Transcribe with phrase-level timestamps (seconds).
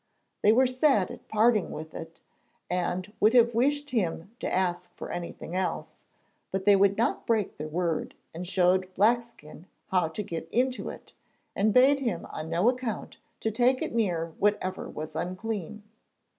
[0.41, 2.21] They were sad at parting with it,
[2.71, 6.01] and would have wished him to ask for anything else,
[6.49, 11.13] but they would not break their word and showed Blackskin how to get into it,
[11.55, 15.83] and bade him on no account to take it near whatever was unclean.